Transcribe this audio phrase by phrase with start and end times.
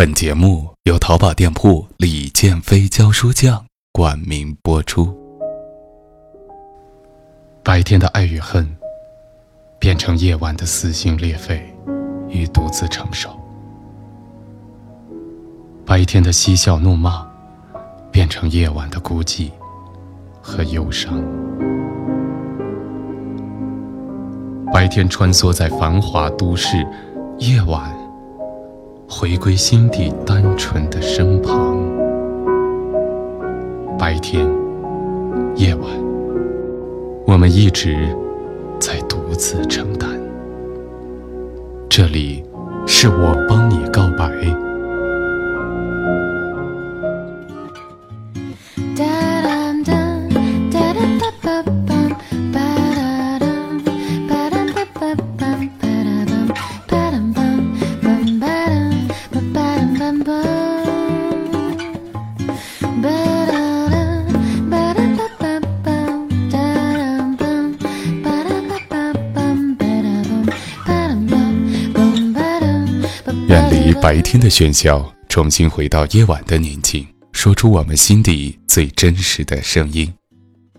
[0.00, 5.14] 本节目由淘宝店铺李建飞教书匠冠名播出。
[7.62, 8.66] 白天的爱与恨，
[9.78, 11.62] 变成夜晚的撕心裂肺
[12.30, 13.28] 与独自承受；
[15.84, 17.28] 白天的嬉笑怒骂，
[18.10, 19.50] 变成夜晚的孤寂
[20.40, 21.22] 和忧伤。
[24.72, 26.78] 白天穿梭在繁华都市，
[27.36, 27.99] 夜晚。
[29.12, 31.76] 回归心底单纯的身旁，
[33.98, 34.48] 白天、
[35.56, 35.84] 夜晚，
[37.26, 38.16] 我们一直
[38.78, 40.08] 在独自承担。
[41.88, 42.44] 这里
[42.86, 44.30] 是我帮你告白。
[74.10, 80.12] 白天的喧嚣，重新回到夜晚的宁静，说出我们心底最真实的声音。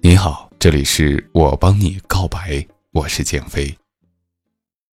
[0.00, 3.72] 你好，这里是我帮你告白，我是减肥。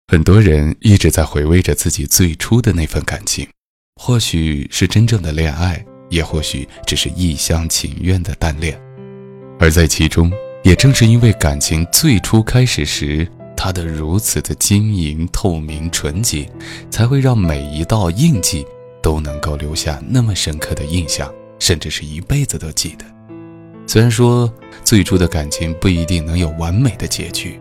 [0.10, 3.48] 很多人一直在回味着自己最初的那份感情，
[3.96, 8.80] 或许是真正的恋爱，也或许只是一厢情愿的单恋。
[9.60, 10.32] 而在其中，
[10.64, 13.28] 也正是因为感情最初开始时。
[13.62, 16.50] 它的如此的晶莹透明纯洁，
[16.90, 18.66] 才会让每一道印记
[19.04, 21.30] 都能够留下那么深刻的印象，
[21.60, 23.04] 甚至是一辈子都记得。
[23.86, 24.50] 虽然说
[24.86, 27.60] 最初的感情不一定能有完美的结局，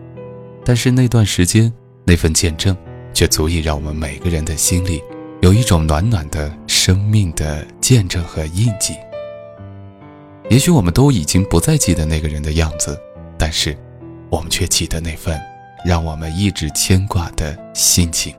[0.63, 1.69] 但是那段时间
[2.05, 2.73] 那份见证，
[3.13, 5.03] 却足以让我们每个人的心里
[5.41, 8.95] 有一种暖暖的生命的见证和印记。
[10.49, 12.97] 也许我们都已经不再记得那个人的样子，
[13.37, 13.77] 但是
[14.29, 15.37] 我们却记得那份。
[15.85, 18.33] 让我们一直牵挂的心情。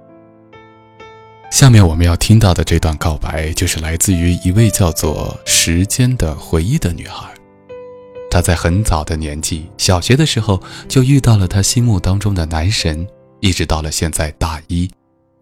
[1.51, 7.29] 下面我们要听到的这段告白，就是来自于一位叫做“时间的回忆”的女孩。
[8.31, 13.05] 她在很早的年纪，小学的时候就遇到了她心目当中的男神，
[13.41, 14.89] 一直到了现在大一，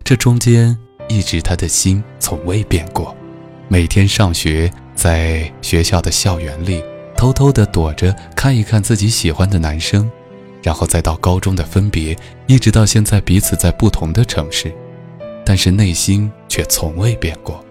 [0.03, 0.75] 这中间
[1.09, 3.15] 一直她的心从未变过。
[3.69, 6.83] 每天上学，在学校的校园里，
[7.15, 10.11] 偷偷的躲着看一看自己喜欢的男生。
[10.69, 12.15] 然后再到高中的分别，
[12.47, 14.71] 一直到现在彼此在不同的城市，
[15.43, 17.65] 但是内心却从未变过。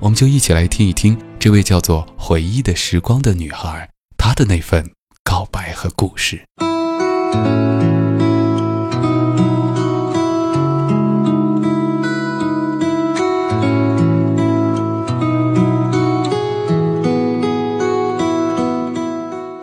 [0.00, 4.90] 我们就一起来听一听这位叫做“回忆的时光”的女孩，她的那份
[5.24, 6.42] 告白和故事。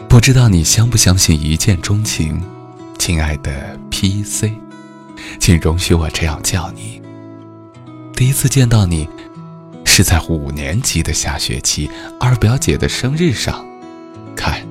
[0.08, 2.42] 不知道你相不相信一见钟情？
[3.10, 4.52] 亲爱的 PC，
[5.40, 7.02] 请容许我这样叫你。
[8.14, 9.10] 第一次见到你，
[9.84, 11.90] 是在五年级的下学期
[12.20, 13.66] 二表姐的生日上，
[14.36, 14.62] 看，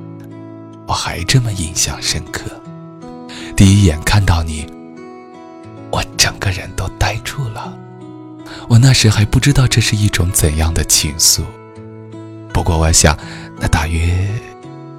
[0.86, 2.42] 我还这么印象深刻。
[3.56, 4.64] 第一眼看到你，
[5.90, 7.76] 我整个人都呆住了。
[8.68, 11.42] 我那时还不知道这是一种怎样的情愫，
[12.54, 13.18] 不过我想，
[13.60, 14.28] 那大约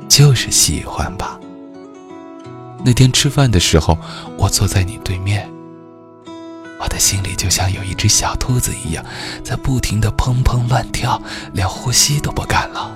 [0.10, 1.39] 就是喜欢吧。
[2.84, 3.98] 那天吃饭的时候，
[4.38, 5.50] 我坐在你对面，
[6.80, 9.04] 我的心里就像有一只小兔子一样，
[9.44, 11.22] 在不停的砰砰乱跳，
[11.54, 12.92] 连呼吸都不敢了。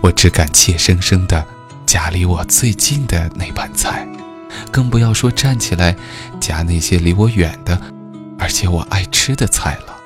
[0.00, 1.44] 我只敢怯生生的
[1.86, 4.06] 夹离我最近的那盘菜，
[4.70, 5.96] 更不要说站起来
[6.40, 7.80] 夹那些离我远的，
[8.38, 9.96] 而且我爱吃的菜了。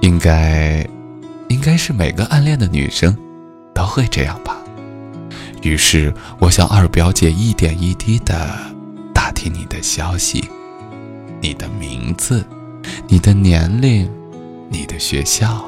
[0.00, 0.86] 应该，
[1.48, 3.16] 应该是每个暗恋的女生
[3.74, 4.57] 都会这样吧。
[5.68, 8.34] 于是，我向二表姐一点一滴地
[9.14, 10.48] 打听你的消息，
[11.40, 12.42] 你的名字，
[13.06, 14.10] 你的年龄，
[14.70, 15.62] 你的学校，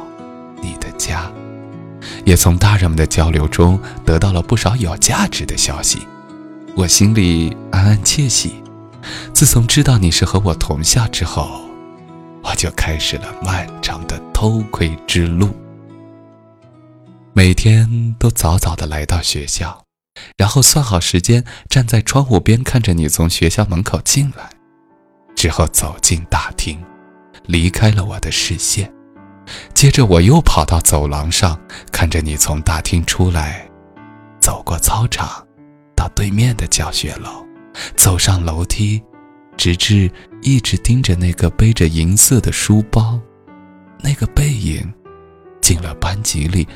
[0.62, 1.30] 你的家，
[2.24, 5.98] 也从大人们的交流中得到了不少有价值的消息。
[6.74, 8.54] 我心里暗暗窃喜。
[9.32, 11.62] 自从知道你是和我同校之后，
[12.42, 15.50] 我就开始了漫长的偷窥之路。
[17.32, 19.82] 每天都早早的来到学校，
[20.36, 24.50] 然后算好时间，站在窗户边看着你从学校门口进来，
[25.34, 26.82] 之后走进大厅，
[27.46, 28.92] 离开了我的视线。
[29.74, 33.68] 接着我又跑到走廊上，看着你从大厅出来，
[34.40, 35.44] 走过操场，
[35.96, 37.44] 到对面的教学楼，
[37.96, 39.02] 走上楼梯，
[39.56, 40.10] 直至
[40.42, 43.18] 一直盯着那个背着银色的书包，
[44.00, 44.92] 那个背影
[45.60, 46.68] 进了班级里，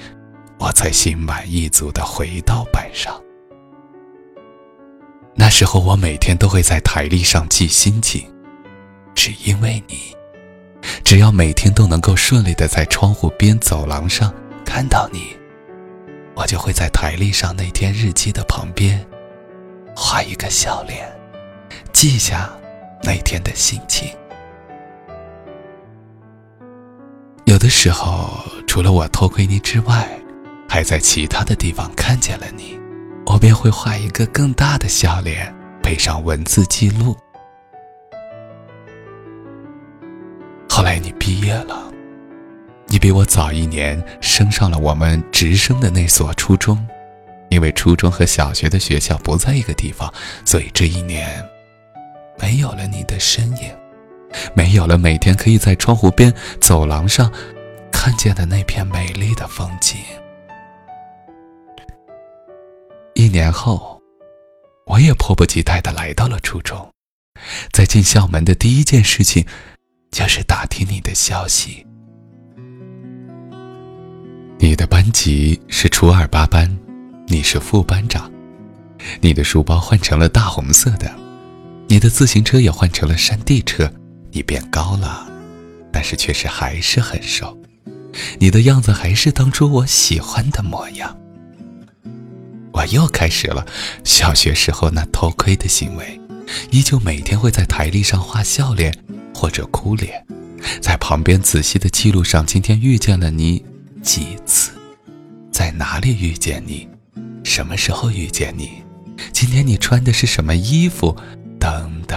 [0.58, 3.14] 我才心满意足的回到班上。
[5.36, 8.32] 那时候我每天都会在台历上记心情，
[9.14, 10.14] 只因为你。
[11.02, 14.32] 只要每天都能够顺利的在窗户边走廊上
[14.64, 15.36] 看到你，
[16.34, 19.04] 我就会在台历上那天日记的旁边
[19.96, 21.10] 画一个笑脸，
[21.92, 22.50] 记下
[23.02, 24.08] 那天的心情。
[27.44, 28.28] 有的时候，
[28.66, 30.08] 除了我偷窥你之外，
[30.68, 32.78] 还在其他的地方看见了你，
[33.34, 35.52] 我便会画一个更大的笑脸，
[35.82, 37.16] 配上文字记录。
[40.68, 41.92] 后来你毕业了，
[42.86, 46.78] 你比我早一年升上了我们直升的那所初中，
[47.48, 50.14] 因为初中和小学的学校不在一个地方，
[50.44, 51.44] 所以这一年
[52.38, 53.68] 没有了你的身影，
[54.54, 57.32] 没有了每天可以在窗户边、走廊上
[57.90, 59.98] 看见的那片美丽的风景。
[63.34, 64.00] 年后，
[64.86, 66.88] 我也迫不及待地来到了初中，
[67.72, 69.44] 在进校门的第一件事情。
[70.12, 71.84] 就是打听你的消息。
[74.60, 76.70] 你的班级是初二八班，
[77.26, 78.30] 你是副班长。
[79.20, 81.12] 你的书包换成了大红色的，
[81.88, 83.92] 你的自行车也换成了山地车。
[84.30, 85.28] 你变高了，
[85.92, 87.58] 但是确实还是很瘦。
[88.38, 91.18] 你的样子还是当初我喜欢的模样。
[92.74, 93.66] 我又开始了
[94.04, 96.20] 小学时候那偷窥的行为，
[96.70, 98.92] 依旧每天会在台历上画笑脸。
[99.36, 100.24] 或者哭脸，
[100.80, 103.62] 在旁边仔细的记录上今天遇见了你
[104.00, 104.70] 几次，
[105.50, 106.88] 在哪里遇见你，
[107.42, 108.82] 什么时候遇见你，
[109.32, 111.14] 今天你穿的是什么衣服，
[111.58, 112.16] 等等。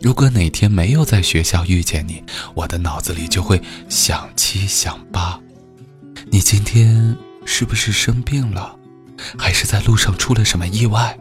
[0.00, 2.22] 如果哪天没有在学校遇见你，
[2.54, 5.40] 我的脑子里就会想七想八，
[6.30, 7.16] 你今天
[7.46, 8.77] 是不是生病了，
[9.38, 11.18] 还是在路上出了什么意外，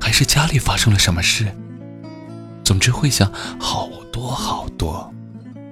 [0.00, 1.46] 还是家里发生了什么事？
[2.64, 5.12] 总之会想好多好多，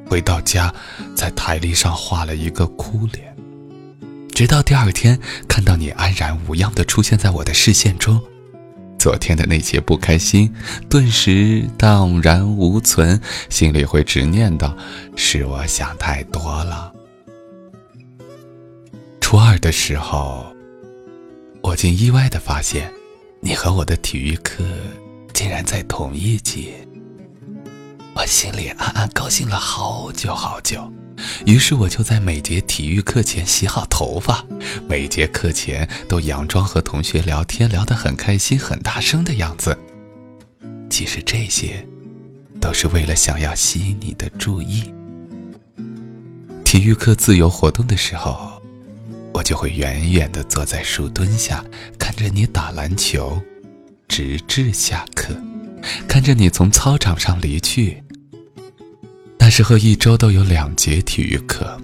[0.09, 0.73] 回到家，
[1.17, 3.35] 在台历上画了一个哭脸，
[4.35, 5.19] 直到第二天
[5.49, 8.21] 看到你安然无恙的出现在我的视线中，
[8.99, 10.53] 昨天的那些不开心
[10.89, 14.75] 顿时荡然无存，心里会直念叨：
[15.17, 16.93] 是我想太多了。
[19.19, 20.52] 初二的时候，
[21.63, 22.93] 我竟意外的发现，
[23.41, 24.65] 你和我的体育课。
[25.33, 26.75] 竟然在同一节，
[28.15, 30.93] 我心里暗暗高兴了好久好久。
[31.47, 34.45] 于是我就在每节体育课前洗好头发，
[34.87, 39.77] 每节课前都佯装和同学聊天，聊得很开心、很大声的样子。
[40.91, 41.87] 其实这些，
[42.61, 44.93] 都是为了想要吸引你的注意。
[46.63, 48.52] 体育课自由活动的时候，
[49.43, 51.65] 我就会远远地坐在树墩下，
[51.99, 53.43] 看着你打篮球。
[54.07, 55.35] 直至下课，
[56.07, 58.05] 看着你从操场上离去。
[59.41, 61.77] 那时候一周都有两节体育课，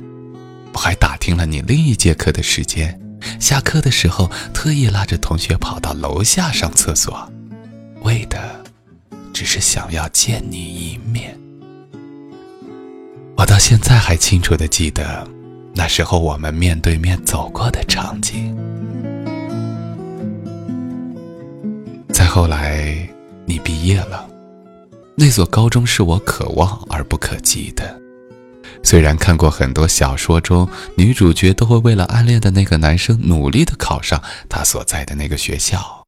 [0.72, 2.96] 我还打听了你另一节课的时间。
[3.40, 7.28] 下课的时候，特意拉着同学跑到楼下上厕所，
[8.02, 8.62] 为的
[9.32, 11.36] 只是想要见你一面。
[13.36, 15.28] 我到现在还清楚的记得，
[15.78, 18.52] 那时候我们面对面走过的场景。
[22.12, 23.08] 再后来，
[23.46, 24.28] 你毕业了，
[25.16, 27.96] 那所高中是我可望而不可及的。
[28.82, 36.04] 虽然看过很多小说中，女主角都会为了暗恋的那个男生努力的考上他所在的那个学校，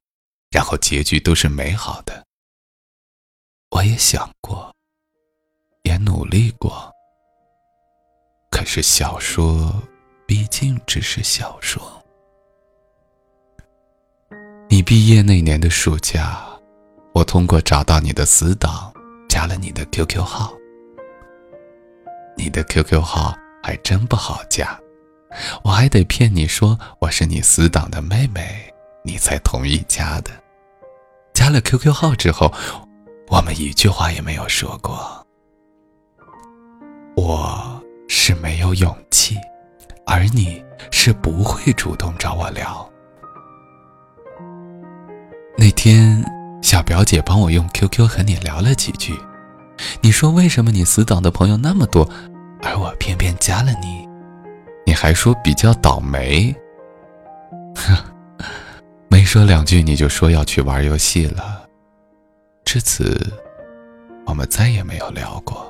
[0.51, 2.25] 然后结局都是美好的。
[3.71, 4.75] 我也想过，
[5.85, 6.93] 也努力过，
[8.61, 9.73] 可是小说
[10.27, 11.81] 毕竟只是小说。
[14.69, 16.45] 你毕业那年的暑假，
[17.15, 18.93] 我通过找到你的死党，
[19.31, 20.53] 加了你的 QQ 号。
[22.37, 24.79] 你的 QQ 号还真不好加，
[25.65, 28.71] 我还得骗你说我是你死党的妹妹，
[29.03, 30.31] 你才同意加的。
[31.33, 32.53] 加了 QQ 号之后，
[33.29, 35.27] 我们一句话也没有说过。
[37.17, 37.80] 我
[38.13, 39.37] 是没有勇气，
[40.05, 42.91] 而你是不会主动找我聊。
[45.57, 46.21] 那天，
[46.61, 49.17] 小表姐帮我用 QQ 和你聊了几句。
[50.01, 52.07] 你说为什么你死党的朋友那么多，
[52.63, 54.09] 而我偏偏加了你？
[54.85, 56.53] 你还说比较倒霉。
[57.77, 57.97] 哼，
[59.07, 61.65] 没说两句你就说要去玩游戏了。
[62.65, 63.33] 至此，
[64.27, 65.70] 我们再也没有聊过。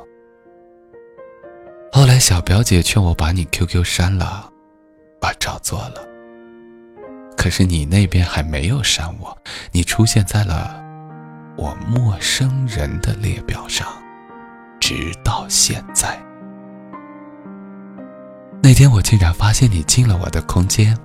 [1.92, 4.48] 后来小表姐劝我把你 QQ 删了，
[5.20, 6.06] 我照做了。
[7.36, 9.36] 可是你那边还没有删我，
[9.72, 10.80] 你出现在了
[11.56, 13.88] 我陌生人的列表上，
[14.78, 16.16] 直到现在。
[18.62, 20.96] 那天我竟然发现你进了我的空间，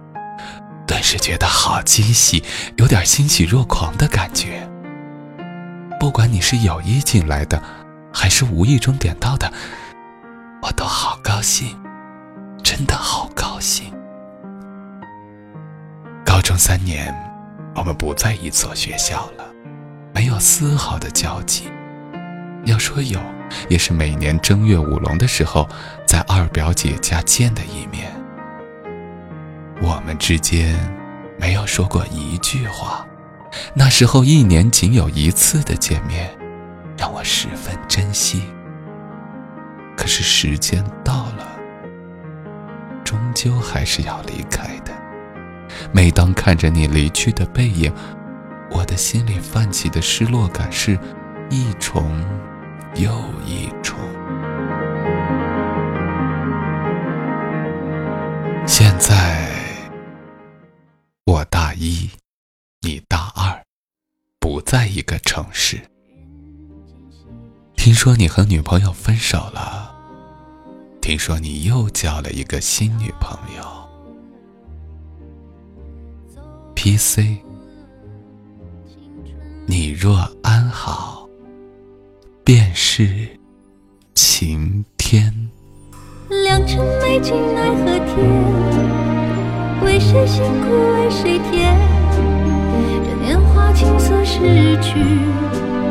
[0.86, 2.44] 顿时觉得好惊喜，
[2.78, 4.70] 有点欣喜若狂的感觉。
[6.00, 7.62] 不管你是有意进来的，
[8.14, 9.52] 还是无意中点到的。
[10.66, 11.78] 我都好高兴，
[12.64, 13.94] 真的好高兴。
[16.26, 17.14] 高中三年，
[17.76, 19.46] 我们不在一所学校了，
[20.12, 21.72] 没有丝毫的交集。
[22.66, 23.20] 要说有，
[23.70, 25.70] 也是每年正月舞龙的时候，
[26.08, 28.12] 在二表姐家见的一面。
[29.84, 30.76] 我们之间
[31.40, 33.06] 没有说过一句话，
[33.76, 36.36] 那时候一年仅有一次的见面，
[36.98, 38.42] 让我十分珍惜。
[39.96, 41.60] 可是时间到了，
[43.04, 44.94] 终究还是要离开的。
[45.94, 47.94] 每当看着你离去的背影，
[48.72, 50.98] 我的心里泛起的失落感是
[51.50, 52.22] 一重
[52.96, 53.12] 又
[53.46, 53.98] 一重。
[58.68, 59.48] 现在
[61.26, 62.10] 我大一，
[62.82, 63.64] 你大二，
[64.40, 65.80] 不在一个城市。
[67.76, 69.85] 听说你和女朋友分手了，
[71.06, 73.64] 听说你又交了一个新女朋友。
[76.74, 77.38] P.C.
[79.68, 81.30] 你若安好，
[82.44, 83.30] 便是
[84.16, 85.32] 晴天。
[86.44, 88.18] 良辰美景奈何天，
[89.84, 91.78] 为谁辛苦为谁甜？
[93.06, 95.04] 这年华青涩逝去，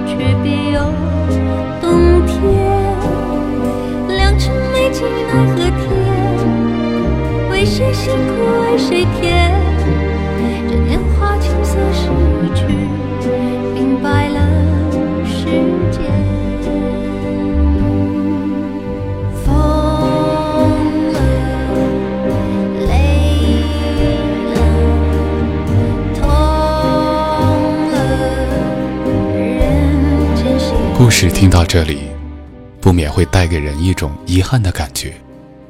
[0.08, 0.92] 却别有。
[7.64, 8.16] 谁辛苦
[8.60, 9.50] 为谁甜？
[10.68, 12.08] 这年华青涩逝
[12.54, 12.66] 去，
[13.74, 14.38] 明白了
[15.24, 15.46] 世
[15.90, 16.02] 间。
[19.44, 19.54] 疯
[21.12, 21.18] 了，
[22.86, 22.92] 累
[24.54, 24.56] 了，
[26.14, 26.28] 痛
[27.90, 27.94] 了，
[29.40, 29.56] 人
[30.36, 30.44] 间。
[30.98, 32.10] 故事听到这里，
[32.80, 35.14] 不免会带给人一种遗憾的感觉。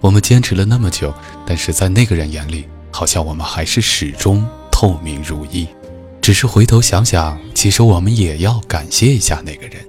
[0.04, 1.14] 我们坚持了那么久，
[1.46, 5.66] 但是在那个人眼里，好像我们还是始终透明如一。
[6.20, 9.82] 只是回头想想，其实我们也要感谢一下那个人，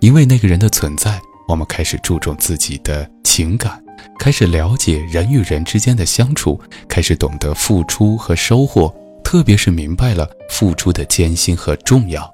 [0.00, 3.80] 因为那个人的存在，我们开始注重自己的情感，
[4.18, 8.92] 开始了解人与人之间的相处，开始懂得付出和收获，
[9.22, 12.28] 特别是明白了付出的艰辛和重要。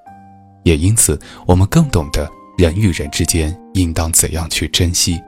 [0.63, 5.21] 也因此，我们更懂得人与人之间应当怎样去珍惜。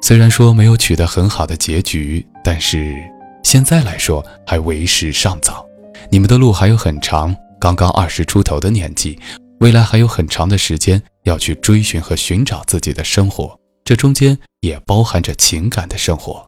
[0.00, 2.94] 虽然说没有取得很好的结局，但是
[3.42, 5.64] 现在来说还为时尚早。
[6.10, 9.18] 你们的路还有很长，刚刚二十出头的年纪，
[9.60, 16.44] 未来还有很长的时间要去追寻和寻找自己的生活，这中间也包含着情感的生活。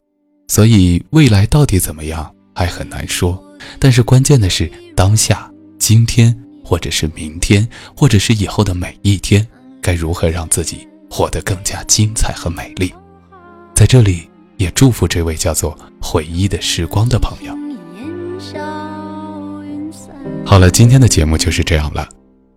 [0.47, 3.41] 所以未来到底怎么样还很难说，
[3.79, 6.37] 但是关键的是当下，今天。
[6.65, 9.45] 或者是明天，或者是以后的每一天，
[9.81, 12.91] 该如何让自己活得更加精彩和美丽？
[13.73, 17.53] 在这里，也祝福这位叫做回忆的时光的朋友。
[20.45, 22.07] 好了，今天的节目就是这样了。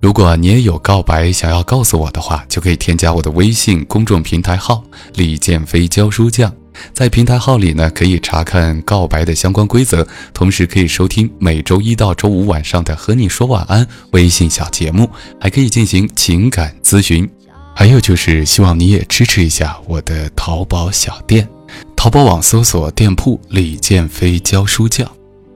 [0.01, 4.85] 如果你也有告白想要告诉我的话，就可以添加我的微信公众平台号
[5.17, 6.53] “李建飞教书匠”。
[6.93, 15.09] 在平台号里呢，可以查看告白的相关规则，同时可以收听每周一到周五晚上的《和你说晚安》微信小节目，
[15.41, 17.27] 还可以进行情感咨询。
[17.79, 21.47] 还有就是希望你也支持一下我的淘宝小店，
[21.95, 25.07] 淘宝网搜索店铺“李建飞教书匠”，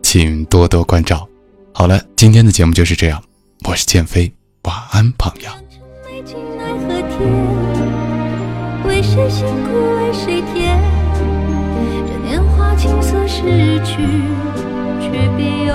[0.04, 1.26] 请多多关照。
[1.72, 3.22] 好了，今天的节目就是这样，
[3.66, 4.30] 我是建飞，
[4.64, 5.50] 晚安，朋友。
[8.86, 10.78] 为谁辛苦为谁甜？
[12.76, 13.96] 青涩逝去，
[15.00, 15.74] 却别有